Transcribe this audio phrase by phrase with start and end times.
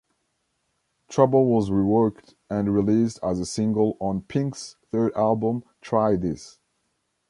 [1.09, 6.57] Trouble was reworked and released as a single on Pink's third album "Try This".